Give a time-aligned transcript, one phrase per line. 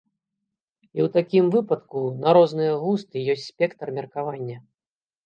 [0.85, 4.57] І ў такім выпадку на розныя густы ёсць спектр меркавання.